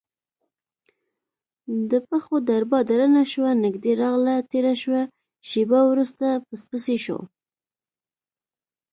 د 1.91 1.93
پښو 2.07 2.35
دربا 2.49 2.79
درنه 2.89 3.23
شوه 3.31 3.51
نږدې 3.63 3.93
راغله 4.01 4.35
تیره 4.51 4.73
شوه 4.83 5.01
شېبه 5.49 5.79
وروسته 5.91 6.25
پسپسی 6.47 6.97
شو، 7.05 7.19